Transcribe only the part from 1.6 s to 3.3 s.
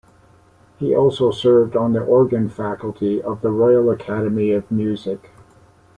on the organ faculty